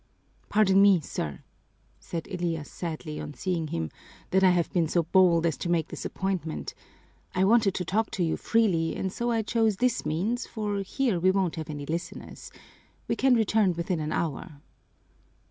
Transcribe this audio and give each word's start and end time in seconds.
"Pardon 0.49 0.81
me, 0.81 0.99
sir," 0.99 1.43
said 1.99 2.27
Elias 2.27 2.71
sadly, 2.71 3.19
on 3.21 3.35
seeing 3.35 3.67
him, 3.67 3.91
"that 4.31 4.43
I 4.43 4.49
have 4.49 4.73
been 4.73 4.87
so 4.87 5.03
bold 5.03 5.45
as 5.45 5.55
to 5.57 5.69
make 5.69 5.89
this 5.89 6.05
appointment. 6.05 6.73
I 7.35 7.43
wanted 7.45 7.75
to 7.75 7.85
talk 7.85 8.09
to 8.17 8.23
you 8.23 8.35
freely 8.35 8.95
and 8.95 9.13
so 9.13 9.29
I 9.29 9.43
chose 9.43 9.75
this 9.75 10.03
means, 10.03 10.47
for 10.47 10.79
here 10.79 11.19
we 11.19 11.29
won't 11.29 11.55
have 11.57 11.69
any 11.69 11.85
listeners. 11.85 12.51
We 13.07 13.15
can 13.15 13.35
return 13.35 13.73
within 13.75 13.99
an 13.99 14.11
hour." 14.11 14.53